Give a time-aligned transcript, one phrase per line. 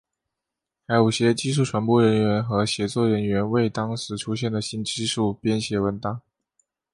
[0.87, 6.19] 还有些技术传播人员和写作人员为当时出现的新技术编写文档。